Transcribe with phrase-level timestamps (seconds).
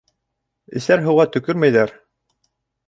[0.81, 1.97] Эсәр һыуға төкөрмәйҙәр.